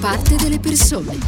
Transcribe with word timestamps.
parte 0.00 0.34
delle 0.36 0.58
persone. 0.58 1.18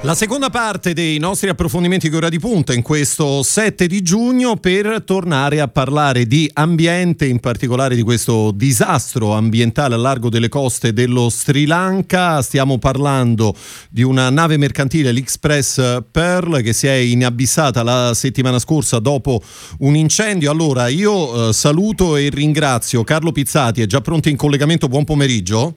La 0.00 0.14
seconda 0.14 0.48
parte 0.48 0.94
dei 0.94 1.18
nostri 1.18 1.50
approfondimenti 1.50 2.08
con 2.08 2.16
ora 2.18 2.30
di 2.30 2.40
punta 2.40 2.72
in 2.72 2.80
questo 2.80 3.42
7 3.42 3.86
di 3.86 4.00
giugno 4.00 4.56
per 4.56 5.02
tornare 5.04 5.60
a 5.60 5.68
parlare 5.68 6.26
di 6.26 6.50
ambiente, 6.54 7.26
in 7.26 7.38
particolare 7.38 7.94
di 7.94 8.02
questo 8.02 8.50
disastro 8.50 9.34
ambientale 9.34 9.94
a 9.94 9.98
largo 9.98 10.30
delle 10.30 10.48
coste 10.48 10.94
dello 10.94 11.28
Sri 11.28 11.66
Lanka. 11.66 12.40
Stiamo 12.40 12.78
parlando 12.78 13.54
di 13.90 14.02
una 14.02 14.30
nave 14.30 14.56
mercantile, 14.56 15.12
l'Express 15.12 15.98
Pearl, 16.10 16.62
che 16.62 16.72
si 16.72 16.86
è 16.86 16.94
inabissata 16.94 17.82
la 17.82 18.12
settimana 18.14 18.58
scorsa 18.58 18.98
dopo 19.00 19.42
un 19.80 19.94
incendio. 19.96 20.50
Allora, 20.50 20.88
io 20.88 21.50
eh, 21.50 21.52
saluto 21.52 22.16
e 22.16 22.30
ringrazio 22.30 23.04
Carlo 23.04 23.32
Pizzati, 23.32 23.82
è 23.82 23.86
già 23.86 24.00
pronto 24.00 24.30
in 24.30 24.36
collegamento, 24.36 24.88
buon 24.88 25.04
pomeriggio. 25.04 25.76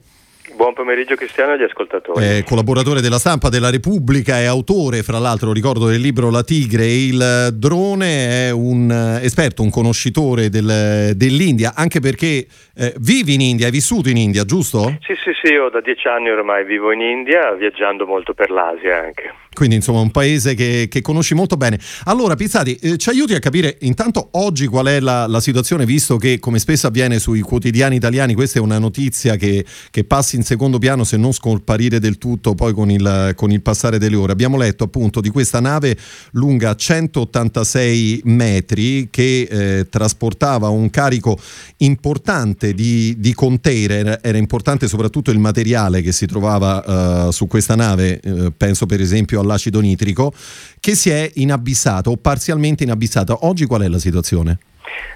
Buon 0.56 0.72
pomeriggio 0.72 1.16
Cristiano 1.16 1.52
agli 1.52 1.64
ascoltatori. 1.64 2.24
È 2.24 2.42
collaboratore 2.44 3.02
della 3.02 3.18
stampa 3.18 3.50
della 3.50 3.68
Repubblica, 3.68 4.38
è 4.38 4.46
autore, 4.46 5.02
fra 5.02 5.18
l'altro, 5.18 5.52
ricordo 5.52 5.86
del 5.86 6.00
libro 6.00 6.30
La 6.30 6.42
Tigre 6.42 6.84
e 6.84 7.04
il 7.04 7.48
drone, 7.52 8.48
è 8.48 8.50
un 8.52 8.90
eh, 8.90 9.22
esperto, 9.22 9.62
un 9.62 9.68
conoscitore 9.68 10.48
del, 10.48 11.12
dell'India, 11.14 11.74
anche 11.76 12.00
perché 12.00 12.46
eh, 12.74 12.94
vivi 13.00 13.34
in 13.34 13.42
India, 13.42 13.66
hai 13.66 13.72
vissuto 13.72 14.08
in 14.08 14.16
India, 14.16 14.44
giusto? 14.44 14.96
Sì, 15.02 15.14
sì, 15.22 15.32
sì, 15.42 15.52
io 15.52 15.68
da 15.68 15.82
dieci 15.82 16.08
anni 16.08 16.30
ormai 16.30 16.64
vivo 16.64 16.90
in 16.90 17.02
India, 17.02 17.52
viaggiando 17.52 18.06
molto 18.06 18.32
per 18.32 18.50
l'Asia 18.50 18.98
anche. 18.98 19.34
Quindi 19.56 19.76
insomma 19.76 20.00
un 20.00 20.10
paese 20.10 20.54
che, 20.54 20.86
che 20.90 21.00
conosci 21.00 21.34
molto 21.34 21.56
bene. 21.56 21.78
Allora 22.04 22.34
Pizzati, 22.34 22.76
eh, 22.76 22.98
ci 22.98 23.08
aiuti 23.08 23.34
a 23.34 23.38
capire 23.38 23.78
intanto 23.80 24.28
oggi 24.32 24.66
qual 24.66 24.84
è 24.84 25.00
la, 25.00 25.26
la, 25.26 25.40
situazione, 25.40 25.86
visto 25.86 26.18
che 26.18 26.38
come 26.38 26.58
spesso 26.58 26.86
avviene 26.86 27.18
sui 27.18 27.40
quotidiani 27.40 27.96
italiani, 27.96 28.34
questa 28.34 28.58
è 28.58 28.62
una 28.62 28.78
notizia 28.78 29.36
che, 29.36 29.64
che 29.90 30.04
passi 30.04 30.36
in 30.36 30.42
secondo 30.46 30.78
piano 30.78 31.02
se 31.02 31.16
non 31.16 31.32
scomparire 31.32 31.98
del 31.98 32.18
tutto 32.18 32.54
poi 32.54 32.72
con 32.72 32.88
il, 32.88 33.32
con 33.34 33.50
il, 33.50 33.60
passare 33.62 33.98
delle 33.98 34.14
ore. 34.14 34.30
Abbiamo 34.30 34.56
letto 34.56 34.84
appunto 34.84 35.20
di 35.20 35.28
questa 35.28 35.58
nave 35.58 35.98
lunga 36.32 36.76
186 36.76 38.20
metri 38.26 39.08
che 39.10 39.48
eh, 39.50 39.88
trasportava 39.88 40.68
un 40.68 40.88
carico 40.88 41.36
importante 41.78 42.74
di, 42.74 43.16
di 43.18 43.34
container, 43.34 44.20
era 44.22 44.38
importante 44.38 44.86
soprattutto 44.86 45.32
il 45.32 45.40
materiale 45.40 46.00
che 46.00 46.12
si 46.12 46.26
trovava 46.26 47.26
uh, 47.26 47.30
su 47.32 47.48
questa 47.48 47.74
nave, 47.74 48.20
uh, 48.22 48.52
penso 48.56 48.86
per 48.86 49.00
esempio 49.00 49.40
all'acido 49.40 49.80
nitrico, 49.80 50.32
che 50.78 50.94
si 50.94 51.10
è 51.10 51.28
inabissata 51.34 52.08
o 52.08 52.16
parzialmente 52.16 52.84
inabissata. 52.84 53.38
Oggi 53.46 53.66
qual 53.66 53.82
è 53.82 53.88
la 53.88 53.98
situazione? 53.98 54.58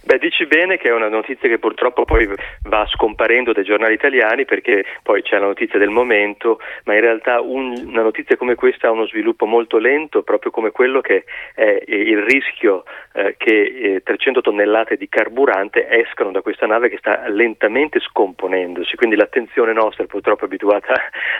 Beh, 0.04 0.18
dici 0.18 0.46
bene 0.46 0.76
che 0.76 0.88
è 0.88 0.92
una 0.92 1.08
notizia 1.08 1.48
che 1.48 1.58
purtroppo 1.58 2.04
poi 2.04 2.28
va 2.62 2.86
scomparendo 2.86 3.52
dai 3.52 3.64
giornali 3.64 3.94
italiani 3.94 4.44
perché 4.44 4.84
poi 5.02 5.22
c'è 5.22 5.38
la 5.38 5.46
notizia 5.46 5.78
del 5.78 5.90
momento, 5.90 6.58
ma 6.84 6.94
in 6.94 7.00
realtà 7.00 7.40
un, 7.40 7.74
una 7.86 8.02
notizia 8.02 8.36
come 8.36 8.54
questa 8.54 8.88
ha 8.88 8.91
uno 8.91 9.06
sviluppo 9.06 9.46
molto 9.46 9.78
lento, 9.78 10.22
proprio 10.22 10.50
come 10.50 10.70
quello 10.70 11.00
che 11.00 11.24
è 11.54 11.82
il 11.86 12.22
rischio 12.22 12.84
eh, 13.12 13.34
che 13.36 13.94
eh, 13.96 14.02
300 14.02 14.41
tonnellate 14.41 14.96
di 14.96 15.08
carburante 15.08 15.88
escano 15.88 16.30
da 16.30 16.41
questa 16.41 16.66
nave 16.66 16.88
che 16.88 16.98
sta 16.98 17.28
lentamente 17.28 18.00
scomponendosi, 18.00 18.96
quindi 18.96 19.16
l'attenzione 19.16 19.72
nostra 19.72 20.04
purtroppo 20.06 20.42
è 20.42 20.46
abituata 20.46 20.94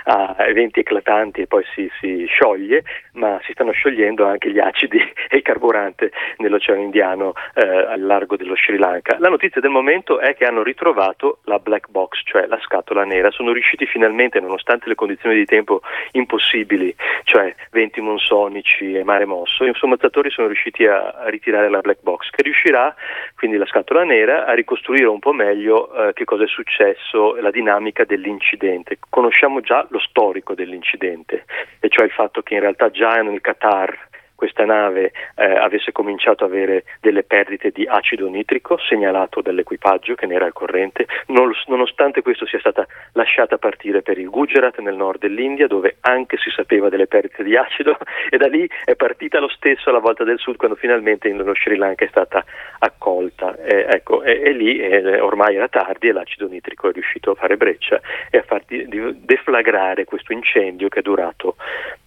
a 0.05 0.36
eventi 0.39 0.81
eclatanti 0.81 1.42
e 1.42 1.47
poi 1.47 1.64
si, 1.75 1.91
si 2.01 2.27
scioglie, 2.27 2.84
ma 3.12 3.41
si 3.45 3.53
stanno 3.53 3.73
sciogliendo 3.73 4.27
anche 4.27 4.51
gli 4.51 4.58
acidi 4.58 4.98
e 5.28 5.36
il 5.36 5.42
carburante 5.42 6.12
nell'Oceano 6.39 6.81
Indiano 6.81 7.34
eh, 7.55 7.67
al 7.67 8.01
largo 8.21 8.37
dello 8.37 8.55
Sri 8.55 8.77
Lanka. 8.77 9.17
La 9.19 9.29
notizia 9.29 9.61
del 9.61 9.71
momento 9.71 10.21
è 10.21 10.35
che 10.35 10.45
hanno 10.45 10.63
ritrovato 10.63 11.39
la 11.45 11.59
black 11.59 11.89
box, 11.89 12.21
cioè 12.25 12.47
la 12.47 12.59
scatola 12.61 13.05
nera. 13.05 13.31
Sono 13.31 13.53
riusciti 13.53 13.86
finalmente, 13.86 14.41
nonostante 14.41 14.89
le 14.89 14.95
condizioni 14.95 15.36
di 15.36 15.47
tempo 15.47 15.81
impossibili, 16.13 16.95
cioè 17.25 17.55
venti 17.70 18.01
monsonici 18.01 18.95
e 18.95 19.05
mare 19.05 19.25
mosso, 19.25 19.64
i 19.64 19.73
sommozzatori 19.75 20.30
sono 20.30 20.48
riusciti 20.48 20.85
a, 20.86 21.11
a, 21.11 21.29
ritirare 21.29 21.70
la 21.70 21.80
black 21.80 22.03
box, 22.03 22.30
che 22.30 22.42
riuscirà, 22.42 22.95
quindi 23.36 23.57
la 23.57 23.67
scatola 23.67 24.05
nera, 24.05 24.45
a 24.45 24.53
ricostruire 24.53 25.07
un 25.07 25.19
po' 25.19 25.33
meglio 25.33 25.92
eh, 25.92 26.13
che 26.13 26.25
cosa 26.25 26.45
è 26.45 26.48
successo, 26.48 27.36
la 27.36 27.51
dinamica 27.51 28.05
dell'incidente. 28.05 28.98
Conosciamo 29.09 29.61
già 29.61 29.86
lo 29.91 29.98
storico 29.98 30.55
dell'incidente, 30.55 31.45
e 31.80 31.89
cioè 31.89 32.05
il 32.05 32.13
fatto 32.13 32.42
che 32.42 32.55
in 32.55 32.61
realtà 32.61 32.91
già 32.91 33.23
nel 33.23 33.41
Qatar 33.41 34.09
questa 34.40 34.64
nave 34.64 35.12
eh, 35.36 35.45
avesse 35.45 35.92
cominciato 35.92 36.45
ad 36.45 36.51
avere 36.51 36.84
delle 37.02 37.24
perdite 37.24 37.73
di 37.73 37.86
acido 37.86 38.27
nitrico 38.27 38.78
segnalato 38.78 39.42
dall'equipaggio 39.42 40.14
che 40.14 40.24
ne 40.24 40.36
era 40.36 40.46
al 40.46 40.55
corrente, 40.55 41.06
non, 41.27 41.52
nonostante 41.67 42.23
questo 42.23 42.46
sia 42.46 42.58
stata 42.58 42.86
lasciata 43.12 43.58
partire 43.58 44.00
per 44.00 44.17
il 44.17 44.30
Gujarat 44.30 44.79
nel 44.79 44.96
nord 44.96 45.20
dell'India 45.20 45.67
dove 45.67 45.98
anche 46.00 46.39
si 46.39 46.48
sapeva 46.48 46.89
delle 46.89 47.06
perdite 47.06 47.42
di 47.42 47.55
acido 47.55 47.98
e 48.30 48.39
da 48.39 48.48
lì 48.48 48.67
è 48.86 48.96
partita 48.96 49.40
lo 49.40 49.48
stesso 49.48 49.90
alla 49.90 49.98
volta 49.98 50.24
del 50.24 50.39
sud 50.39 50.56
quando 50.56 50.74
finalmente 50.74 51.29
lo 51.29 51.55
Sri 51.55 51.77
Lanka 51.77 52.06
è 52.06 52.08
stata 52.08 52.42
accolta. 52.79 53.58
Eh, 53.58 53.89
ecco, 53.90 54.23
e, 54.23 54.40
e 54.42 54.52
lì 54.52 54.79
eh, 54.79 55.20
ormai 55.20 55.56
era 55.56 55.68
tardi 55.68 56.08
e 56.08 56.12
l'acido 56.12 56.48
nitrico 56.48 56.89
è 56.89 56.92
riuscito 56.92 57.33
a 57.33 57.34
fare 57.34 57.58
breccia 57.58 58.00
e 58.30 58.39
a 58.39 58.42
far 58.42 58.62
deflagrare 58.64 60.06
questo 60.06 60.33
incendio 60.33 60.89
che 60.89 61.00
è 61.00 61.02
durato 61.02 61.56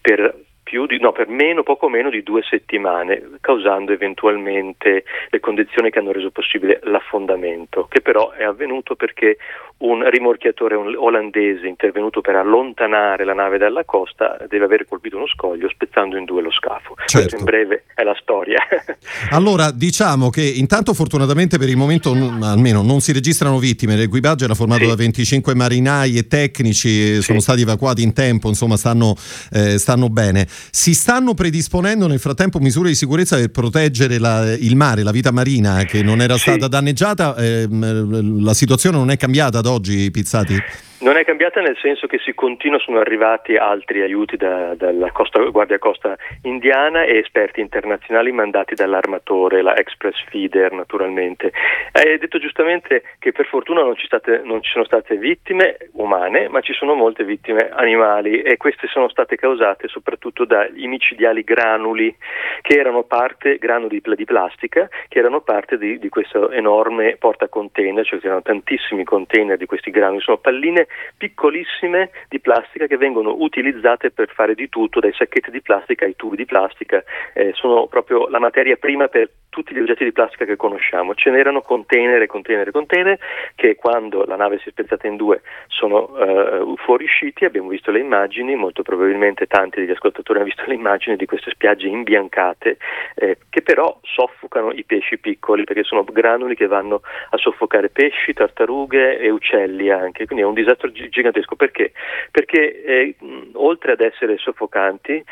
per 0.01 0.33
più 0.73 0.87
di, 0.87 0.97
no, 0.99 1.11
per 1.11 1.27
meno, 1.27 1.61
poco 1.61 1.87
meno 1.87 2.09
di 2.09 2.23
due 2.23 2.41
settimane, 2.41 3.29
causando 3.41 3.91
eventualmente 3.91 5.03
le 5.29 5.39
condizioni 5.39 5.91
che 5.91 5.99
hanno 5.99 6.11
reso 6.11 6.31
possibile 6.31 6.79
l'affondamento, 6.85 7.85
che 7.87 8.01
però 8.01 8.31
è 8.31 8.43
avvenuto 8.43 8.95
perché 8.95 9.37
un 9.83 10.09
rimorchiatore 10.09 10.75
olandese 10.75 11.67
intervenuto 11.67 12.21
per 12.21 12.35
allontanare 12.35 13.25
la 13.25 13.33
nave 13.33 13.57
dalla 13.57 13.83
costa 13.83 14.37
deve 14.47 14.65
aver 14.65 14.87
colpito 14.87 15.17
uno 15.17 15.27
scoglio 15.27 15.69
spezzando 15.69 16.17
in 16.17 16.25
due 16.25 16.41
lo 16.41 16.51
scafo. 16.51 16.95
Certo. 17.05 17.35
in 17.35 17.43
breve 17.43 17.83
è 17.93 18.03
la 18.03 18.15
storia. 18.19 18.57
allora 19.31 19.71
diciamo 19.71 20.29
che 20.29 20.41
intanto 20.41 20.93
fortunatamente 20.93 21.57
per 21.57 21.69
il 21.69 21.77
momento 21.77 22.13
n- 22.15 22.41
almeno 22.41 22.81
non 22.81 23.01
si 23.01 23.11
registrano 23.11 23.59
vittime, 23.59 23.95
l'equipaggio 23.95 24.45
era 24.45 24.55
formato 24.55 24.83
sì. 24.83 24.87
da 24.87 24.95
25 24.95 25.53
marinai 25.53 26.17
e 26.17 26.27
tecnici, 26.27 27.15
sì. 27.15 27.21
sono 27.21 27.41
stati 27.41 27.61
evacuati 27.61 28.01
in 28.01 28.13
tempo, 28.13 28.47
insomma 28.47 28.77
stanno, 28.77 29.15
eh, 29.51 29.77
stanno 29.77 30.09
bene. 30.09 30.47
Si 30.71 30.93
stanno 30.93 31.33
predisponendo 31.33 32.07
nel 32.07 32.19
frattempo 32.19 32.59
misure 32.59 32.89
di 32.89 32.95
sicurezza 32.95 33.35
per 33.37 33.51
proteggere 33.51 34.17
la, 34.17 34.53
il 34.53 34.75
mare, 34.75 35.03
la 35.03 35.11
vita 35.11 35.31
marina 35.31 35.83
che 35.83 36.01
non 36.03 36.21
era 36.21 36.37
stata 36.37 36.63
sì. 36.63 36.69
danneggiata, 36.69 37.35
eh, 37.35 37.67
la 37.69 38.53
situazione 38.53 38.97
non 38.97 39.11
è 39.11 39.17
cambiata 39.17 39.59
ad 39.59 39.65
oggi, 39.65 40.09
Pizzati? 40.11 40.57
Non 41.03 41.17
è 41.17 41.25
cambiata 41.25 41.59
nel 41.59 41.75
senso 41.81 42.07
che 42.07 42.17
si 42.19 42.33
continua, 42.33 42.79
sono 42.79 42.99
arrivati 42.99 43.57
altri 43.57 44.01
aiuti 44.01 44.37
da, 44.37 44.73
dalla 44.73 45.11
costa, 45.11 45.43
Guardia 45.49 45.77
Costa 45.77 46.15
indiana 46.43 47.03
e 47.03 47.17
esperti 47.17 47.59
internazionali 47.59 48.31
mandati 48.31 48.73
dall'armatore, 48.73 49.61
la 49.61 49.75
Express 49.75 50.15
Feeder 50.29 50.71
naturalmente. 50.71 51.51
Hai 51.91 52.17
detto 52.17 52.39
giustamente 52.39 53.03
che 53.19 53.33
per 53.33 53.47
fortuna 53.47 53.81
non 53.81 53.97
ci, 53.97 54.05
state, 54.05 54.43
non 54.45 54.63
ci, 54.63 54.71
sono 54.71 54.85
state 54.85 55.17
vittime 55.17 55.75
umane, 55.95 56.47
ma 56.47 56.61
ci 56.61 56.71
sono 56.71 56.93
molte 56.93 57.25
vittime 57.25 57.69
animali 57.73 58.41
e 58.41 58.55
queste 58.55 58.87
sono 58.87 59.09
state 59.09 59.35
causate 59.35 59.89
soprattutto 59.89 60.45
dagli 60.45 60.87
micidiali 60.87 61.43
granuli 61.43 62.15
che 62.61 62.79
erano 62.79 63.03
parte, 63.03 63.57
granuli 63.57 64.01
di 64.01 64.23
plastica, 64.23 64.87
che 65.09 65.19
erano 65.19 65.41
parte 65.41 65.77
di, 65.77 65.99
di 65.99 66.07
questo 66.07 66.49
enorme 66.49 67.17
porta 67.19 67.49
container, 67.49 68.05
cioè 68.05 68.19
c'erano 68.19 68.41
tantissimi 68.41 69.03
container 69.03 69.57
di 69.57 69.65
questi 69.65 69.91
granuli, 69.91 70.21
sono 70.21 70.37
palline 70.37 70.87
piccolissime 71.17 72.11
di 72.29 72.39
plastica 72.39 72.87
che 72.87 72.97
vengono 72.97 73.35
utilizzate 73.39 74.11
per 74.11 74.29
fare 74.33 74.55
di 74.55 74.69
tutto, 74.69 74.99
dai 74.99 75.13
sacchetti 75.13 75.51
di 75.51 75.61
plastica 75.61 76.05
ai 76.05 76.15
tubi 76.15 76.35
di 76.35 76.45
plastica, 76.45 77.03
eh, 77.33 77.51
sono 77.53 77.87
proprio 77.87 78.27
la 78.27 78.39
materia 78.39 78.75
prima 78.75 79.07
per 79.07 79.29
tutti 79.53 79.75
gli 79.75 79.79
oggetti 79.79 80.03
di 80.03 80.11
plastica 80.11 80.45
che 80.45 80.55
conosciamo. 80.55 81.13
Ce 81.13 81.29
n'erano 81.29 81.61
container 81.61 82.19
e 82.23 82.25
container 82.25 82.67
e 82.67 82.71
container 82.71 83.19
che 83.53 83.75
quando 83.75 84.25
la 84.25 84.35
nave 84.35 84.57
si 84.57 84.69
è 84.69 84.71
spezzata 84.71 85.05
in 85.05 85.15
due 85.15 85.41
sono 85.67 86.17
eh, 86.17 86.73
fuoriusciti, 86.77 87.45
abbiamo 87.45 87.69
visto 87.69 87.91
le 87.91 87.99
immagini, 87.99 88.55
molto 88.55 88.81
probabilmente 88.81 89.45
tanti 89.45 89.79
degli 89.79 89.91
ascoltatori 89.91 90.39
hanno 90.39 90.47
visto 90.47 90.63
le 90.65 90.73
immagini 90.73 91.15
di 91.17 91.27
queste 91.27 91.51
spiagge 91.51 91.87
imbiancate 91.87 92.77
eh, 93.13 93.37
che 93.47 93.61
però 93.61 93.99
soffocano 94.01 94.71
i 94.71 94.83
pesci 94.85 95.19
piccoli 95.19 95.65
perché 95.65 95.83
sono 95.83 96.03
granuli 96.03 96.55
che 96.55 96.65
vanno 96.65 97.01
a 97.29 97.37
soffocare 97.37 97.89
pesci, 97.89 98.33
tartarughe 98.33 99.19
e 99.19 99.29
uccelli 99.29 99.91
anche, 99.91 100.25
quindi 100.25 100.43
è 100.43 100.47
un 100.47 100.55
disastro 100.55 100.91
gigantesco 100.91 101.55
perché? 101.55 101.91
Perché 102.31 102.83
eh, 102.83 103.15
oltre 103.53 103.91
ad 103.91 104.01
essere 104.01 104.37
soffocanti 104.37 105.23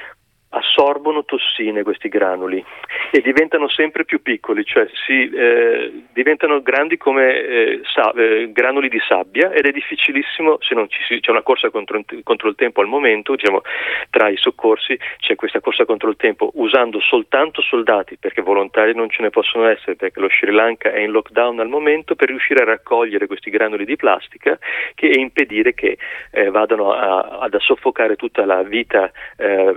assorbono 0.52 1.24
tossine 1.24 1.84
questi 1.84 2.10
granuli 2.10 2.64
e 3.12 3.22
diventano 3.22 3.70
sempre 3.70 4.06
più 4.06 4.22
piccoli, 4.22 4.66
cioè 4.66 4.88
si, 5.06 5.30
eh, 5.30 6.04
diventano 6.14 6.62
grandi 6.62 6.98
come 6.98 7.34
eh, 7.34 7.82
sa- 7.84 8.12
eh, 8.16 8.52
granuli 8.52 8.90
di 8.90 9.00
sabbia 9.08 9.52
ed 9.52 9.66
è 9.66 9.72
difficilissimo 9.72 10.58
se 10.60 10.76
non 10.76 10.90
ci 10.90 11.00
si, 11.08 11.20
c'è 11.20 11.32
una 11.32 11.42
corsa 11.42 11.70
contro, 11.70 12.02
contro, 12.24 12.50
il 12.50 12.56
tempo 12.56 12.82
al 12.82 12.88
momento, 12.88 13.36
diciamo, 13.36 13.62
tra 14.10 14.30
i 14.30 14.38
soccorsi 14.38 14.98
c'è 15.20 15.36
questa 15.36 15.62
corsa 15.62 15.86
contro 15.86 16.10
il 16.10 16.18
tempo 16.18 16.52
usando 16.56 17.00
soltanto 17.00 17.62
soldati 17.62 18.18
perché 18.18 18.42
volontari 18.42 18.94
non 18.94 19.10
ce 19.10 19.22
ne 19.22 19.30
possono 19.30 19.68
essere 19.68 19.96
perché 19.96 20.20
lo 20.20 20.30
Sri 20.30 20.52
Lanka 20.52 20.92
è 20.92 21.00
in 21.00 21.12
lockdown 21.12 21.60
al 21.60 21.70
momento 21.70 22.16
per 22.16 22.28
riuscire 22.28 22.64
a 22.64 22.66
raccogliere 22.66 23.28
questi 23.28 23.50
granuli 23.50 23.86
di 23.86 23.96
plastica 23.96 24.58
che, 24.96 25.08
e 25.08 25.20
impedire 25.20 25.74
che 25.74 25.98
eh, 26.32 26.50
vadano 26.50 26.92
a, 26.92 27.40
ad 27.40 27.56
soffocare 27.62 28.16
tutta 28.16 28.46
la 28.46 28.64
vita 28.64 29.12
eh, 29.38 29.74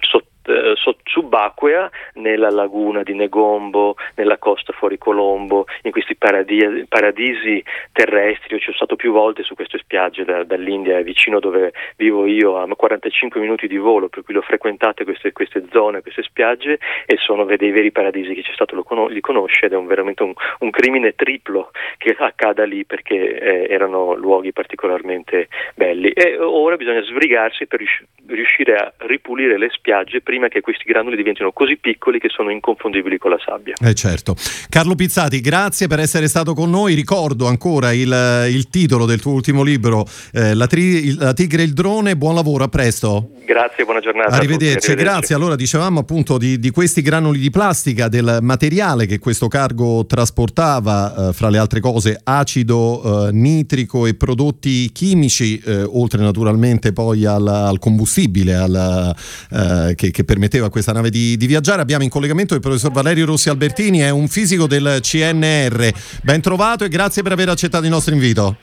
sotto 0.00 0.26
eh, 0.26 0.29
subacquea 1.10 1.90
nella 2.14 2.50
laguna 2.50 3.02
di 3.02 3.14
Negombo, 3.14 3.96
nella 4.14 4.38
costa 4.38 4.72
fuori 4.72 4.96
Colombo, 4.98 5.66
in 5.82 5.90
questi 5.90 6.16
paradisi, 6.16 6.86
paradisi 6.88 7.62
terrestri. 7.92 8.54
Io 8.54 8.58
ci 8.58 8.64
sono 8.64 8.76
stato 8.76 8.96
più 8.96 9.12
volte 9.12 9.42
su 9.42 9.54
queste 9.54 9.78
spiagge 9.78 10.24
da, 10.24 10.44
dall'India, 10.44 11.00
vicino 11.02 11.40
dove 11.40 11.72
vivo 11.96 12.26
io, 12.26 12.56
a 12.56 12.66
45 12.74 13.40
minuti 13.40 13.66
di 13.66 13.76
volo, 13.76 14.08
per 14.08 14.22
cui 14.22 14.36
ho 14.36 14.42
frequentate 14.42 15.04
queste, 15.04 15.32
queste 15.32 15.64
zone, 15.72 16.02
queste 16.02 16.22
spiagge 16.22 16.78
e 17.06 17.16
sono 17.16 17.44
dei 17.44 17.70
veri 17.70 17.90
paradisi. 17.90 18.34
Chi 18.34 18.42
c'è 18.42 18.52
stato 18.52 18.74
lo, 18.74 19.06
li 19.08 19.20
conosce 19.20 19.66
ed 19.66 19.72
è 19.72 19.76
un, 19.76 19.86
veramente 19.86 20.22
un, 20.22 20.32
un, 20.60 20.70
crimine 20.70 21.14
triplo 21.14 21.70
che 21.98 22.14
accada 22.18 22.64
lì 22.64 22.84
perché 22.84 23.38
eh, 23.38 23.66
erano 23.68 24.14
luoghi 24.14 24.52
particolarmente 24.52 25.48
belli. 25.74 26.10
E 26.10 26.38
ora 26.38 26.76
bisogna 26.76 27.02
sbrigarsi 27.02 27.66
per 27.66 27.82
riuscire 28.26 28.76
a 28.76 28.92
ripulire 28.98 29.58
le 29.58 29.70
spiagge 29.70 30.20
prima 30.20 30.48
che 30.48 30.60
questi 30.60 30.84
granuli 31.00 31.16
diventino 31.16 31.50
così 31.52 31.78
piccoli 31.78 32.18
che 32.18 32.28
sono 32.28 32.50
inconfondibili 32.50 33.18
con 33.18 33.30
la 33.30 33.38
sabbia. 33.44 33.74
Eh 33.80 33.94
certo. 33.94 34.36
Carlo 34.68 34.94
Pizzati, 34.94 35.40
grazie 35.40 35.86
per 35.86 35.98
essere 35.98 36.28
stato 36.28 36.54
con 36.54 36.70
noi. 36.70 36.94
Ricordo 36.94 37.46
ancora 37.46 37.92
il, 37.92 38.46
il 38.50 38.68
titolo 38.68 39.06
del 39.06 39.20
tuo 39.20 39.32
ultimo 39.32 39.62
libro, 39.62 40.06
eh, 40.32 40.54
la, 40.54 40.66
tri, 40.66 41.14
la, 41.14 41.32
Tigre 41.32 41.62
e 41.62 41.64
il 41.64 41.72
drone. 41.72 42.16
Buon 42.16 42.34
lavoro, 42.34 42.64
a 42.64 42.68
presto. 42.68 43.30
Grazie, 43.46 43.84
buona 43.84 44.00
giornata. 44.00 44.36
Arrivederci, 44.36 44.90
arrivederci. 44.90 44.94
grazie. 44.94 45.34
Allora 45.34 45.56
dicevamo 45.56 46.00
appunto 46.00 46.38
di, 46.38 46.58
di, 46.58 46.70
questi 46.70 47.02
granuli 47.02 47.38
di 47.38 47.50
plastica, 47.50 48.08
del 48.08 48.38
materiale 48.42 49.06
che 49.06 49.18
questo 49.18 49.48
cargo 49.48 50.04
trasportava, 50.06 51.28
eh, 51.28 51.32
fra 51.32 51.48
le 51.48 51.58
altre 51.58 51.80
cose 51.80 52.20
acido 52.22 53.28
eh, 53.28 53.32
nitrico 53.32 54.06
e 54.06 54.14
prodotti 54.14 54.92
chimici, 54.92 55.60
eh, 55.64 55.82
oltre 55.82 56.20
naturalmente 56.20 56.92
poi 56.92 57.24
al, 57.24 57.46
al 57.46 57.78
combustibile 57.78 58.54
al, 58.54 59.14
eh, 59.50 59.94
che, 59.94 60.10
che 60.10 60.24
permetteva 60.24 60.66
a 60.66 60.70
questa 60.90 60.92
nave 60.92 61.10
di, 61.10 61.36
di, 61.36 61.46
viaggiare. 61.46 61.82
Abbiamo 61.82 62.02
in 62.02 62.10
collegamento 62.10 62.54
il 62.54 62.60
professor 62.60 62.90
Valerio 62.90 63.26
Rossi 63.26 63.48
Albertini, 63.48 64.00
è 64.00 64.10
un 64.10 64.28
fisico 64.28 64.66
del 64.66 64.98
CNR. 65.00 65.90
Ben 66.22 66.40
trovato 66.40 66.84
e 66.84 66.88
grazie 66.88 67.22
per 67.22 67.32
aver 67.32 67.48
accettato 67.48 67.84
il 67.84 67.90
nostro 67.90 68.12
invito. 68.14 68.56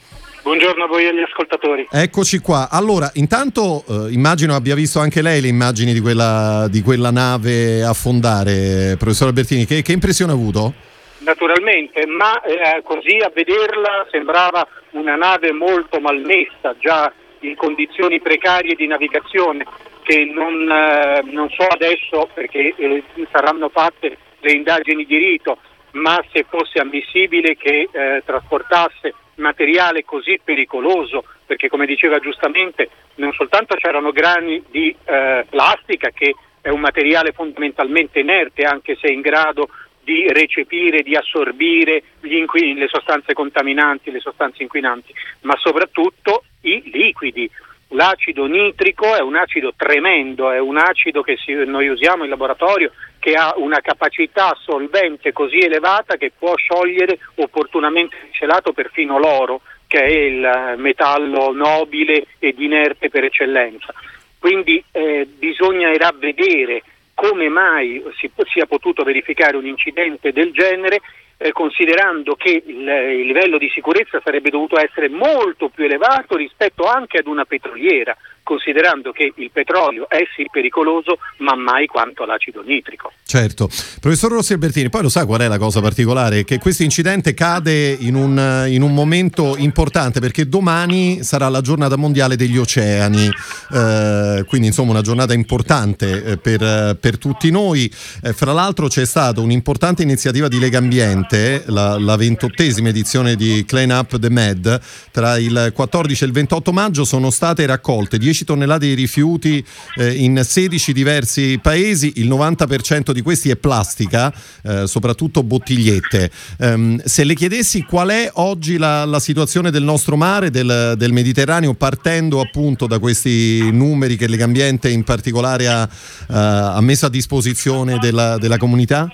Buongiorno 0.44 0.86
a 0.86 0.88
voi 0.88 1.04
e 1.04 1.08
agli 1.08 1.22
ascoltatori. 1.22 1.88
Eccoci 1.92 2.40
qua. 2.40 2.70
Allora, 2.72 3.10
intanto 3.16 3.84
eh, 3.88 4.14
immagino 4.14 4.56
abbia 4.56 4.76
visto 4.76 5.00
anche 5.00 5.22
lei 5.22 5.42
le 5.42 5.48
immagini 5.48 5.94
di 5.94 6.00
quella, 6.00 6.68
di 6.70 6.82
quella 6.82 7.12
nave 7.12 7.84
affondare, 7.84 8.96
professor 8.98 9.28
Albertini. 9.28 9.66
Che, 9.66 9.82
che 9.82 9.92
impressione 9.92 10.32
ha 10.32 10.36
avuto? 10.36 10.74
Naturalmente, 11.20 12.06
ma 12.06 12.42
eh, 12.42 12.82
così 12.84 13.18
a 13.18 13.32
vederla 13.34 14.08
sembrava 14.12 14.66
una 14.92 15.16
nave 15.16 15.52
molto 15.52 16.00
malmessa, 16.00 16.76
già 16.80 17.12
in 17.42 17.56
condizioni 17.56 18.22
precarie 18.22 18.76
di 18.76 18.88
navigazione 18.88 19.66
che 20.08 20.24
non, 20.24 20.72
eh, 20.72 21.22
non 21.34 21.50
so 21.50 21.64
adesso 21.64 22.30
perché 22.34 22.74
eh, 22.78 23.04
saranno 23.30 23.68
fatte 23.68 24.18
le 24.40 24.52
indagini 24.54 25.06
di 25.06 25.18
rito, 25.18 25.58
ma 25.92 26.24
se 26.32 26.46
fosse 26.48 26.80
ammissibile 26.80 27.58
che 27.58 27.90
eh, 27.92 28.24
trasportasse 28.26 29.14
materiale 29.36 30.06
così 30.06 30.40
pericoloso, 30.42 31.26
perché 31.46 31.68
come 31.68 31.86
diceva 31.86 32.20
giustamente 32.20 32.90
non 33.16 33.34
soltanto 33.34 33.76
c'erano 33.76 34.12
grani 34.12 34.64
di 34.72 34.96
eh, 35.04 35.46
plastica 35.50 36.10
che 36.12 36.34
è 36.62 36.70
un 36.70 36.80
materiale 36.80 37.34
fondamentalmente 37.34 38.20
inerte 38.20 38.64
anche 38.64 38.96
se 38.96 39.08
in 39.08 39.20
grado 39.20 39.68
di 40.06 40.26
recepire, 40.30 41.02
di 41.02 41.18
assorbire 41.18 42.02
inquin- 42.22 42.78
le 42.78 42.88
sostanze 42.88 43.34
contaminanti, 43.34 44.10
le 44.10 44.22
sostanze 44.22 44.64
inquinanti, 44.64 45.14
ma 45.42 45.56
soprattutto 45.58 46.46
i 46.62 46.82
liquidi, 46.94 47.50
L'acido 47.92 48.46
nitrico 48.46 49.16
è 49.16 49.22
un 49.22 49.38
acido 49.38 49.74
tremendo, 49.76 50.52
è 50.52 50.60
un 50.60 50.78
acido 50.78 51.22
che 51.22 51.38
si, 51.38 51.54
noi 51.54 51.88
usiamo 51.88 52.26
in 52.26 52.30
laboratorio 52.30 52.92
che 53.18 53.32
ha 53.34 53.54
una 53.56 53.80
capacità 53.80 54.56
solvente 54.60 55.32
così 55.32 55.60
elevata 55.60 56.18
che 56.18 56.34
può 56.38 56.54
sciogliere 56.58 57.18
opportunamente 57.36 58.16
celato 58.32 58.74
perfino 58.74 59.18
l'oro, 59.18 59.62
che 59.88 60.02
è 60.02 60.12
il 60.12 60.74
metallo 60.78 61.54
nobile 61.54 62.26
ed 62.40 62.60
inerte 62.60 63.10
per 63.10 63.24
eccellenza. 63.24 63.94
Quindi 64.38 64.84
eh, 64.92 65.26
bisognerà 65.26 66.14
vedere 66.14 66.84
come 67.14 67.48
mai 67.48 68.04
si 68.18 68.30
sia 68.52 68.66
potuto 68.66 69.04
verificare 69.04 69.58
un 69.58 69.66
incidente 69.66 70.32
del 70.32 70.52
genere 70.52 71.00
eh, 71.38 71.52
considerando 71.52 72.36
che 72.36 72.64
il, 72.66 72.88
il, 72.88 73.26
livello 73.26 73.58
di 73.58 73.70
sicurezza 73.70 74.20
sarebbe 74.24 74.50
dovuto 74.50 74.80
essere 74.80 75.08
molto 75.08 75.70
più 75.70 75.86
elevato 75.86 76.36
rispetto 76.36 76.84
anche 76.86 77.20
ad 77.20 77.28
una 77.28 77.46
petroliera, 77.46 78.16
considerando 78.48 79.12
che 79.12 79.34
il 79.36 79.50
petrolio 79.52 80.08
è 80.08 80.24
sì 80.34 80.46
pericoloso, 80.50 81.18
ma 81.40 81.54
mai 81.54 81.86
quanto 81.86 82.24
l'acido 82.24 82.64
nitrico. 82.66 83.12
Certo. 83.26 83.70
Professor 84.00 84.32
Rossi 84.32 84.54
Albertini, 84.54 84.88
poi 84.90 85.02
lo 85.02 85.10
sa 85.10 85.26
qual 85.26 85.42
è 85.42 85.50
la 85.50 85.58
cosa 85.58 85.82
particolare? 85.82 86.46
Che 86.46 86.58
questo 86.58 86.84
incidente 86.84 87.34
cade 87.34 87.90
in 88.00 88.16
un, 88.16 88.66
in 88.70 88.84
un 88.84 88.94
momento 88.94 89.58
importante 89.58 90.22
perché 90.22 90.48
domani 90.48 91.24
sarà 91.24 91.50
la 91.50 91.60
giornata 91.60 91.98
mondiale 91.98 92.38
degli 92.38 92.58
oceani, 92.58 93.30
eh, 93.74 94.46
quindi 94.48 94.68
insomma 94.68 94.92
una 94.92 95.02
giornata 95.02 95.34
importante 95.34 96.24
eh, 96.24 96.38
per, 96.38 96.98
per, 97.02 97.18
tutti 97.18 97.52
noi. 97.52 97.92
Eh, 98.24 98.32
fra 98.32 98.54
l'altro 98.54 98.88
c'è 98.88 99.06
stata 99.06 99.42
un'importante 99.42 100.04
iniziativa 100.04 100.48
di 100.48 100.58
Lega 100.58 100.78
Ambiente, 100.78 101.64
la, 101.66 102.16
ventottesima 102.16 102.88
edizione 102.88 103.36
di 103.36 103.66
Clean 103.68 103.90
Up 103.90 104.18
the 104.18 104.30
Med, 104.30 104.80
tra 105.12 105.38
il 105.38 105.74
14 105.74 106.24
e 106.24 106.28
il 106.28 106.34
28 106.34 106.72
maggio 106.72 107.04
sono 107.04 107.30
state 107.30 107.66
raccolte 107.66 108.18
10 108.18 108.37
tonnellate 108.46 108.86
di 108.88 108.94
rifiuti 108.94 109.64
eh, 109.96 110.14
in 110.14 110.42
16 110.44 110.94
diversi 110.94 111.60
paesi, 111.62 112.14
il 112.16 112.28
90% 112.28 113.12
di 113.12 113.22
questi 113.22 113.50
è 113.50 113.56
plastica, 113.56 114.34
eh, 114.64 114.88
soprattutto 114.88 115.44
bottigliette. 115.44 116.32
Um, 116.60 117.02
se 117.04 117.24
le 117.24 117.36
chiedessi 117.36 117.84
qual 117.84 118.10
è 118.10 118.30
oggi 118.34 118.78
la, 118.78 119.06
la 119.06 119.20
situazione 119.20 119.72
del 119.72 119.84
nostro 119.84 120.16
mare, 120.16 120.50
del, 120.50 120.96
del, 120.98 121.14
Mediterraneo, 121.14 121.74
partendo 121.74 122.40
appunto 122.40 122.88
da 122.88 123.00
questi 123.00 123.70
numeri 123.72 124.16
che 124.16 124.28
Legambiente 124.28 124.90
in 124.90 125.04
particolare 125.04 125.68
ha, 125.68 125.84
uh, 125.84 126.34
ha 126.34 126.82
messo 126.82 127.06
a 127.06 127.10
disposizione 127.10 127.98
della, 128.00 128.38
della 128.38 128.58
comunità? 128.58 129.12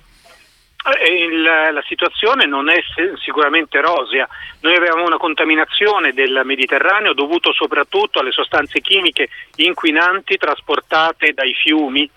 Eh, 0.85 1.23
il, 1.23 1.41
la 1.41 1.83
situazione 1.87 2.45
non 2.45 2.69
è 2.69 2.77
sicuramente 3.21 3.79
rosea. 3.79 4.27
Noi 4.61 4.75
avevamo 4.75 5.05
una 5.05 5.17
contaminazione 5.17 6.11
del 6.11 6.41
Mediterraneo 6.43 7.13
dovuto 7.13 7.53
soprattutto 7.53 8.19
alle 8.19 8.31
sostanze 8.31 8.81
chimiche 8.81 9.29
inquinanti 9.55 10.37
trasportate 10.37 11.33
dai 11.33 11.53
fiumi 11.53 12.09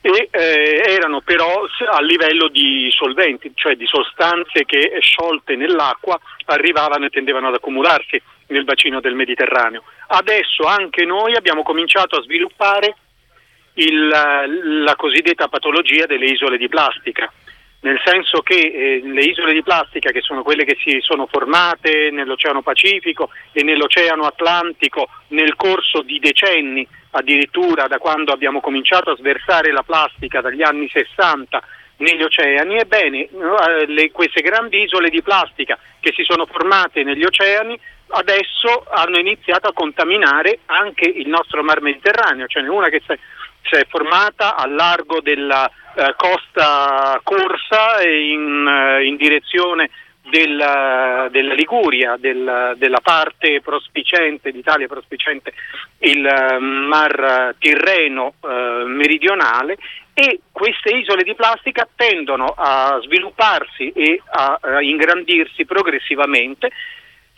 e 0.00 0.28
eh, 0.30 0.82
erano 0.86 1.20
però 1.20 1.66
a 1.90 2.00
livello 2.00 2.46
di 2.46 2.88
solventi, 2.92 3.50
cioè 3.54 3.74
di 3.74 3.86
sostanze 3.86 4.64
che 4.64 4.98
sciolte 5.00 5.56
nell'acqua 5.56 6.16
arrivavano 6.44 7.06
e 7.06 7.10
tendevano 7.10 7.48
ad 7.48 7.54
accumularsi 7.54 8.22
nel 8.48 8.62
bacino 8.62 9.00
del 9.00 9.16
Mediterraneo. 9.16 9.82
Adesso 10.08 10.62
anche 10.62 11.04
noi 11.04 11.34
abbiamo 11.34 11.64
cominciato 11.64 12.16
a 12.16 12.22
sviluppare 12.22 12.94
il, 13.74 14.06
la 14.06 14.94
cosiddetta 14.94 15.48
patologia 15.48 16.06
delle 16.06 16.26
isole 16.26 16.56
di 16.56 16.68
plastica 16.68 17.28
nel 17.86 18.00
senso 18.04 18.40
che 18.40 18.56
eh, 18.56 19.00
le 19.04 19.22
isole 19.22 19.52
di 19.52 19.62
plastica, 19.62 20.10
che 20.10 20.20
sono 20.20 20.42
quelle 20.42 20.64
che 20.64 20.76
si 20.82 20.98
sono 21.00 21.28
formate 21.30 22.10
nell'Oceano 22.10 22.60
Pacifico 22.60 23.30
e 23.52 23.62
nell'Oceano 23.62 24.24
Atlantico 24.24 25.08
nel 25.28 25.54
corso 25.54 26.02
di 26.02 26.18
decenni, 26.18 26.86
addirittura 27.12 27.86
da 27.86 27.98
quando 27.98 28.32
abbiamo 28.32 28.60
cominciato 28.60 29.12
a 29.12 29.16
sversare 29.16 29.70
la 29.70 29.84
plastica 29.84 30.40
dagli 30.40 30.62
anni 30.62 30.88
60 30.88 31.62
negli 31.98 32.22
oceani, 32.22 32.76
ebbene 32.76 33.20
eh, 33.20 33.86
le, 33.86 34.10
queste 34.10 34.42
grandi 34.42 34.82
isole 34.82 35.08
di 35.08 35.22
plastica 35.22 35.78
che 36.00 36.12
si 36.12 36.24
sono 36.24 36.44
formate 36.44 37.04
negli 37.04 37.24
oceani 37.24 37.78
adesso 38.08 38.84
hanno 38.90 39.18
iniziato 39.18 39.68
a 39.68 39.72
contaminare 39.72 40.58
anche 40.66 41.08
il 41.08 41.28
nostro 41.28 41.62
mar 41.62 41.80
Mediterraneo, 41.80 42.46
ce 42.46 42.60
n'è 42.60 42.68
una 42.68 42.88
che 42.88 43.00
si 43.06 43.74
è 43.74 43.86
formata 43.88 44.56
al 44.56 44.74
largo 44.74 45.20
della 45.20 45.70
eh, 45.96 46.14
costa 46.16 47.18
corsa 47.22 48.06
in, 48.06 48.66
eh, 48.66 49.06
in 49.06 49.16
direzione 49.16 49.90
della, 50.28 51.28
della 51.30 51.54
Liguria, 51.54 52.16
del, 52.18 52.74
della 52.76 53.00
parte 53.00 53.60
prospicente 53.60 54.50
d'Italia 54.50 54.88
prospicente 54.88 55.52
il 55.98 56.24
uh, 56.24 56.60
Mar 56.60 57.54
Tirreno 57.58 58.34
uh, 58.40 58.86
meridionale 58.86 59.76
e 60.12 60.40
queste 60.50 60.96
isole 60.96 61.22
di 61.22 61.34
plastica 61.34 61.88
tendono 61.94 62.46
a 62.56 62.98
svilupparsi 63.02 63.90
e 63.92 64.20
a, 64.24 64.58
a 64.60 64.82
ingrandirsi 64.82 65.64
progressivamente 65.64 66.70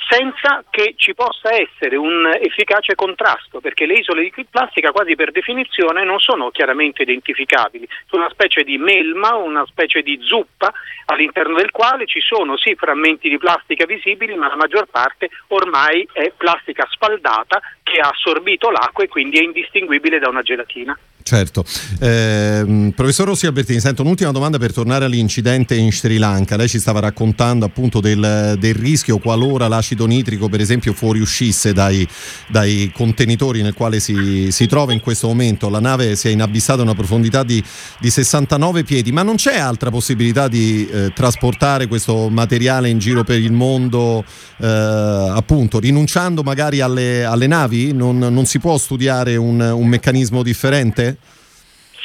senza 0.09 0.65
che 0.71 0.95
ci 0.97 1.15
possa 1.15 1.51
essere 1.55 1.97
un 1.97 2.31
efficace 2.41 2.95
contrasto, 2.95 3.61
perché 3.61 3.85
le 3.87 3.95
isole 3.95 4.23
di 4.23 4.47
plastica 4.49 4.91
quasi 4.93 5.15
per 5.15 5.33
definizione 5.33 6.05
non 6.05 6.19
sono 6.19 6.51
chiaramente 6.51 7.03
identificabili, 7.03 7.89
sono 8.07 8.23
una 8.23 8.33
specie 8.33 8.63
di 8.63 8.79
melma, 8.79 9.35
una 9.35 9.67
specie 9.67 10.03
di 10.03 10.19
zuppa 10.23 10.73
all'interno 11.07 11.57
del 11.57 11.71
quale 11.71 12.07
ci 12.07 12.21
sono 12.21 12.57
sì 12.57 12.75
frammenti 12.75 13.29
di 13.29 13.39
plastica 13.39 13.87
visibili, 13.87 14.35
ma 14.35 14.49
la 14.49 14.57
maggior 14.57 14.87
parte 14.87 15.29
ormai 15.49 16.09
è 16.13 16.33
plastica 16.37 16.87
spaldata 16.91 17.61
che 17.83 17.99
ha 18.01 18.09
assorbito 18.09 18.71
l'acqua 18.71 19.05
e 19.05 19.09
quindi 19.09 19.39
è 19.39 19.43
indistinguibile 19.43 20.19
da 20.19 20.29
una 20.29 20.43
gelatina. 20.43 20.99
Certo. 21.29 21.63
Eh, 22.01 22.91
professor 22.97 23.27
Rossi 23.27 23.45
Albertini, 23.45 23.81
sento 23.81 24.01
un'ultima 24.01 24.31
domanda 24.31 24.57
per 24.57 24.73
tornare 24.73 25.05
all'incidente 25.05 25.75
in 25.75 25.93
Sri 25.93 26.17
Lanka. 26.17 26.57
Lei 26.57 26.69
ci 26.69 26.79
stava 26.79 27.01
raccontando 27.01 27.67
appunto 27.67 28.01
del, 28.01 28.57
del 28.59 28.75
rischio 28.75 29.19
qualora 29.19 29.69
l'acido 29.69 30.07
nitrico, 30.07 30.49
per 30.49 30.63
esempio, 30.63 30.95
fuoriuscisse 30.95 31.75
dai, 31.75 32.09
dai 32.47 32.91
contenitori 32.95 33.61
nel 33.61 33.75
quale 33.75 34.01
si, 34.01 34.49
si, 34.51 34.67
trova 34.67 34.95
in 34.95 35.01
questo 35.01 35.27
momento. 35.27 35.69
La 35.69 35.81
nave 35.81 36.17
si 36.17 36.29
è 36.29 36.31
inabissata 36.31 36.81
a 36.81 36.85
una 36.85 36.95
profondità 36.95 37.43
di, 37.43 37.63
di 38.01 38.09
69 38.09 38.85
piedi, 38.85 39.13
ma 39.13 39.23
non 39.23 39.37
c'è 39.37 39.59
altra 39.59 39.91
possibilità 39.91 40.49
di 40.49 40.89
eh, 40.89 41.13
trasportare 41.13 41.89
questo 41.89 42.31
materiale 42.31 42.89
in 42.89 42.99
giro 42.99 43.23
per 43.23 43.39
il 43.39 43.53
mondo, 43.53 44.25
eh, 44.57 44.67
appunto, 44.67 45.79
rinunciando 45.79 46.43
magari 46.43 46.81
alle, 46.81 47.27
alle 47.27 47.47
navi? 47.47 47.93
Non, 47.93 48.17
non, 48.17 48.47
si 48.47 48.59
può 48.59 48.79
studiare 48.79 49.37
un, 49.37 49.61
un 49.61 49.87
meccanismo 49.87 50.43
differente? 50.43 51.18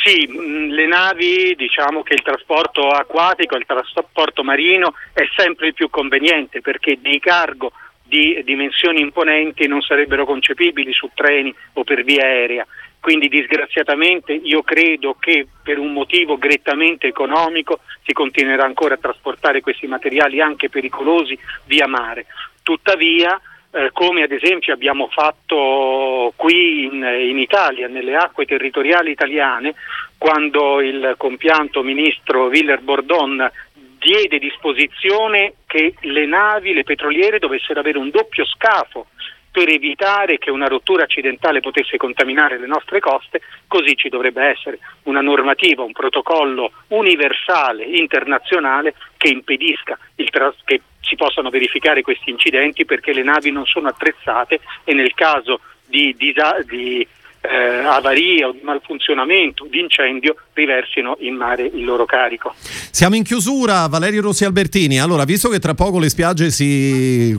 Sì, 0.04 0.28
mm, 0.30 0.72
le 0.72 0.86
navi, 0.86 1.56
diciamo 1.56 2.04
che 2.04 2.14
il 2.14 2.22
trasporto 2.22 2.90
acquatico, 2.90 3.56
il 3.56 3.66
trasporto 3.66 4.44
marino 4.44 4.96
è 5.14 5.24
sempre 5.34 5.68
il 5.68 5.74
più 5.74 5.90
conveniente 5.90 6.60
perché 6.60 7.00
dei 7.00 7.20
cargo 7.20 7.72
di 8.04 8.42
dimensioni 8.44 9.00
imponenti 9.00 9.66
non 9.66 9.82
sarebbero 9.82 10.26
concepibili 10.26 10.92
su 10.92 11.10
treni 11.14 11.56
o 11.74 11.86
per 11.86 12.04
via 12.04 12.26
aerea. 12.26 12.68
Quindi 13.00 13.30
disgraziatamente 13.30 14.34
io 14.34 14.62
credo 14.62 15.16
che 15.18 15.48
per 15.64 15.80
un 15.80 15.94
motivo 15.94 16.38
grettamente 16.38 17.08
economico 17.08 17.80
si 18.06 18.12
continuerà 18.12 18.66
ancora 18.66 18.96
a 18.96 19.00
trasportare 19.02 19.62
questi 19.62 19.88
materiali 19.88 20.42
anche 20.42 20.70
pericolosi 20.70 21.38
via 21.66 21.88
mare. 21.88 22.26
Tuttavia 22.62 23.40
eh, 23.74 23.90
come 23.92 24.22
ad 24.22 24.32
esempio 24.32 24.74
abbiamo 24.74 25.08
fatto 25.08 26.32
qui 26.36 26.84
in, 26.86 27.04
in, 27.04 27.40
Italia, 27.40 27.88
nelle 27.88 28.16
acque 28.16 28.46
territoriali 28.46 29.12
italiane, 29.12 29.74
quando 30.18 30.80
il 30.80 31.16
compianto 31.18 31.82
ministro 31.82 32.46
Willer 32.48 32.82
Bordon 32.82 33.52
diede 33.98 34.38
disposizione 34.38 35.56
che 35.66 35.96
le 36.02 36.26
navi, 36.26 36.74
le 36.74 36.84
petroliere 36.84 37.40
dovessero 37.40 37.80
avere 37.80 37.98
un 37.98 38.10
doppio 38.10 38.46
scafo 38.46 39.08
per 39.54 39.70
evitare 39.70 40.40
che 40.40 40.50
una 40.50 40.66
rottura 40.66 41.04
accidentale 41.04 41.60
potesse 41.60 41.96
contaminare 41.96 42.58
le 42.58 42.66
nostre 42.66 43.00
coste, 43.00 43.42
così 43.68 43.96
ci 43.96 44.10
dovrebbe 44.10 44.44
essere 44.44 44.80
una 45.04 45.22
normativa, 45.22 45.84
un 45.84 45.92
protocollo 45.92 46.72
universale, 46.88 47.84
internazionale, 47.84 48.96
che 49.16 49.28
impedisca 49.28 49.96
tras- 50.32 50.56
che 50.66 50.82
si 51.02 51.16
possano 51.16 51.52
verificare 51.52 52.02
questi 52.02 52.32
incidenti 52.32 52.84
perché 52.84 53.14
le 53.14 53.22
navi 53.22 53.52
non 53.52 53.68
sono 53.68 53.90
attrezzate 53.90 54.60
e 54.84 54.94
nel 54.96 55.14
caso 55.14 55.60
di, 55.86 56.16
di, 56.18 56.34
di 56.66 57.08
eh, 57.44 57.86
avaria 57.86 58.48
o 58.48 58.52
di 58.54 58.62
malfunzionamento, 58.64 59.68
di 59.70 59.80
incendio, 59.80 60.36
riversino 60.54 61.18
in 61.20 61.36
mare 61.36 61.64
il 61.64 61.84
loro 61.84 62.06
carico. 62.06 62.54
Siamo 62.58 63.16
in 63.16 63.24
chiusura, 63.24 63.88
Valerio 63.88 64.22
Rossi 64.22 64.46
Albertini. 64.46 65.00
Allora, 65.00 65.26
visto 65.26 65.50
che 65.50 65.60
tra 65.60 65.74
poco 65.74 66.00
le 66.00 66.10
spiagge 66.10 66.52
si, 66.52 67.38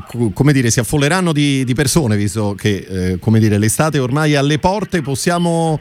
dire, 0.53 0.71
si 0.71 0.81
affolleranno 0.81 1.33
di, 1.33 1.65
di, 1.65 1.75
persone, 1.75 2.17
visto 2.17 2.55
che 2.55 3.17
eh, 3.17 3.39
dire, 3.39 3.59
l'estate 3.59 3.99
ormai 3.99 4.35
è 4.35 4.37
alle 4.37 4.59
porte, 4.59 5.01
possiamo 5.01 5.81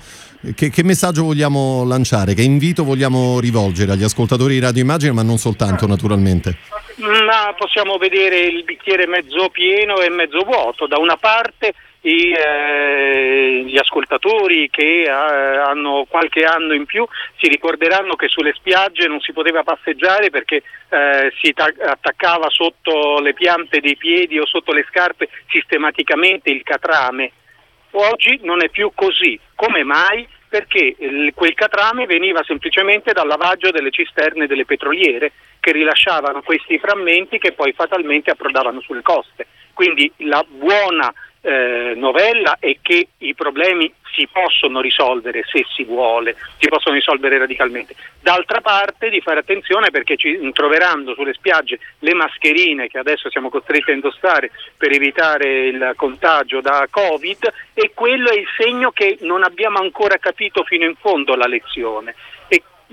che, 0.55 0.69
che, 0.69 0.83
messaggio 0.83 1.23
vogliamo 1.23 1.85
lanciare? 1.85 2.33
Che 2.33 2.41
invito 2.41 2.83
vogliamo 2.83 3.39
rivolgere 3.39 3.93
agli 3.93 4.03
ascoltatori 4.03 4.55
di 4.55 4.59
Radio 4.59 4.81
Immagine, 4.81 5.13
ma 5.13 5.23
non 5.23 5.37
soltanto 5.37 5.87
naturalmente? 5.87 6.57
Ma 6.97 7.53
possiamo 7.57 7.97
vedere 7.97 8.39
il 8.39 8.63
bicchiere 8.63 9.07
mezzo 9.07 9.49
pieno 9.49 9.99
e 10.01 10.09
mezzo 10.09 10.43
vuoto. 10.43 10.85
Da 10.85 10.97
una 10.97 11.15
parte 11.15 11.73
i, 12.03 12.33
eh, 12.33 13.63
gli 13.65 13.77
ascoltatori 13.77 14.69
che 14.69 15.03
eh, 15.03 15.09
hanno 15.09 16.05
qualche 16.09 16.43
anno 16.43 16.73
in 16.73 16.85
più 16.85 17.05
si 17.37 17.47
ricorderanno 17.47 18.15
che 18.15 18.27
sulle 18.27 18.53
spiagge 18.53 19.07
non 19.07 19.21
si 19.21 19.31
poteva 19.31 19.63
passeggiare 19.63 20.29
perché 20.29 20.63
eh, 20.89 21.31
si 21.41 21.53
ta- 21.53 21.71
attaccava 21.79 22.49
sotto 22.49 23.19
le 23.19 23.33
piante 23.33 23.79
dei 23.79 23.95
piedi 23.95 24.37
o 24.37 24.45
sotto 24.45 24.73
le 24.73 24.85
scarpe 24.89 25.29
sistematicamente 25.49 26.49
il 26.49 26.63
catrame. 26.63 27.31
Oggi 27.91 28.39
non 28.43 28.63
è 28.63 28.69
più 28.69 28.91
così. 28.93 29.39
Come 29.55 29.83
mai? 29.83 30.27
Perché 30.49 30.95
il, 30.97 31.31
quel 31.33 31.53
catrame 31.53 32.05
veniva 32.05 32.43
semplicemente 32.43 33.13
dal 33.13 33.27
lavaggio 33.27 33.71
delle 33.71 33.91
cisterne 33.91 34.45
delle 34.45 34.65
petroliere 34.65 35.31
che 35.59 35.71
rilasciavano 35.71 36.41
questi 36.41 36.77
frammenti 36.79 37.39
che 37.39 37.53
poi 37.53 37.71
fatalmente 37.71 38.31
approdavano 38.31 38.81
sulle 38.81 39.01
coste. 39.01 39.47
Quindi 39.73 40.11
la 40.17 40.45
buona 40.47 41.11
eh, 41.45 41.93
novella 41.95 42.55
è 42.59 42.77
che 42.81 43.09
i 43.17 43.35
problemi 43.35 43.93
si 44.13 44.27
possono 44.31 44.79
risolvere 44.79 45.43
se 45.51 45.65
si 45.73 45.83
vuole, 45.83 46.35
si 46.57 46.67
possono 46.67 46.95
risolvere 46.95 47.37
radicalmente. 47.37 47.95
D'altra 48.21 48.61
parte 48.61 49.09
di 49.09 49.19
fare 49.19 49.39
attenzione 49.39 49.89
perché 49.89 50.15
ci 50.15 50.39
troveranno 50.53 51.13
sulle 51.13 51.33
spiagge 51.33 51.79
le 51.99 52.13
mascherine 52.13 52.87
che 52.87 52.99
adesso 52.99 53.29
siamo 53.29 53.49
costretti 53.49 53.91
a 53.91 53.95
indossare 53.95 54.51
per 54.77 54.93
evitare 54.93 55.67
il 55.67 55.93
contagio 55.95 56.61
da 56.61 56.87
Covid 56.89 57.51
e 57.73 57.91
quello 57.93 58.29
è 58.29 58.37
il 58.37 58.47
segno 58.57 58.91
che 58.91 59.17
non 59.21 59.43
abbiamo 59.43 59.79
ancora 59.79 60.17
capito 60.17 60.63
fino 60.63 60.85
in 60.85 60.95
fondo 60.95 61.35
la 61.35 61.47
lezione. 61.47 62.15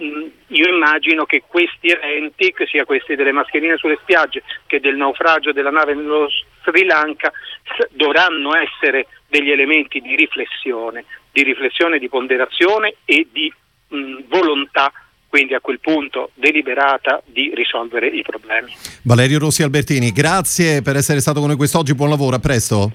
Mm, 0.03 0.27
io 0.49 0.69
immagino 0.69 1.25
che 1.25 1.43
questi 1.47 1.89
eventi, 1.89 2.55
sia 2.67 2.85
questi 2.85 3.15
delle 3.17 3.33
mascherine 3.33 3.77
sulle 3.77 3.99
spiagge 4.01 4.43
che 4.67 4.81
del 4.81 4.97
naufragio 4.97 5.53
della 5.53 5.71
nave 5.71 5.95
nello 5.95 6.29
Sri 6.65 6.85
Lanka, 6.85 7.31
dovranno 7.91 8.55
essere 8.57 9.07
degli 9.29 9.51
elementi 9.51 10.01
di 10.01 10.17
riflessione, 10.17 11.05
di 11.31 11.43
riflessione, 11.43 11.99
di 11.99 12.09
ponderazione 12.09 12.95
e 13.05 13.27
di 13.31 13.53
mh, 13.89 13.97
mm, 13.97 14.19
volontà 14.29 14.93
quindi 15.29 15.55
a 15.55 15.61
quel 15.61 15.79
punto 15.79 16.33
deliberata 16.35 17.23
di 17.25 17.53
risolvere 17.55 18.09
i 18.09 18.23
problemi. 18.23 18.73
Valerio 19.05 19.39
Rossi 19.39 19.63
Albertini, 19.63 20.11
grazie 20.11 20.83
per 20.83 20.97
essere 20.97 21.21
stato 21.21 21.39
con 21.39 21.49
noi 21.49 21.57
quest'oggi, 21.57 21.95
buon 21.95 22.09
lavoro, 22.09 22.35
a 22.35 22.41
presto. 22.41 22.91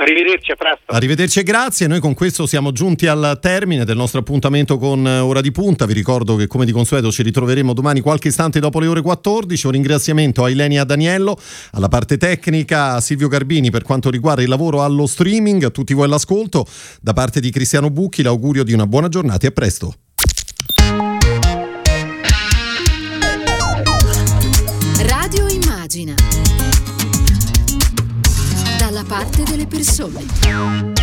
Arrivederci, 0.00 0.52
a 0.52 0.54
presto. 0.54 0.92
Arrivederci 0.92 1.40
e 1.40 1.42
grazie. 1.42 1.88
Noi 1.88 1.98
con 1.98 2.14
questo 2.14 2.46
siamo 2.46 2.70
giunti 2.70 3.08
al 3.08 3.38
termine 3.40 3.84
del 3.84 3.96
nostro 3.96 4.20
appuntamento 4.20 4.78
con 4.78 5.04
eh, 5.04 5.18
Ora 5.18 5.40
di 5.40 5.50
Punta. 5.50 5.86
Vi 5.86 5.92
ricordo 5.92 6.36
che 6.36 6.46
come 6.46 6.64
di 6.64 6.70
consueto 6.70 7.10
ci 7.10 7.24
ritroveremo 7.24 7.72
domani 7.72 8.00
qualche 8.00 8.28
istante 8.28 8.60
dopo 8.60 8.78
le 8.78 8.86
ore 8.86 9.02
14. 9.02 9.66
Un 9.66 9.72
ringraziamento 9.72 10.44
a 10.44 10.50
Ilenia 10.50 10.84
Daniello, 10.84 11.36
alla 11.72 11.88
parte 11.88 12.16
tecnica, 12.16 12.94
a 12.94 13.00
Silvio 13.00 13.26
Garbini 13.26 13.70
per 13.70 13.82
quanto 13.82 14.08
riguarda 14.08 14.42
il 14.42 14.48
lavoro 14.48 14.82
allo 14.84 15.06
streaming, 15.06 15.64
a 15.64 15.70
tutti 15.70 15.94
voi 15.94 16.04
all'ascolto. 16.04 16.64
Da 17.00 17.12
parte 17.12 17.40
di 17.40 17.50
Cristiano 17.50 17.90
Bucchi 17.90 18.22
l'augurio 18.22 18.62
di 18.62 18.72
una 18.72 18.86
buona 18.86 19.08
giornata 19.08 19.46
e 19.46 19.48
a 19.48 19.52
presto. 19.52 19.94
Persone. 29.68 30.97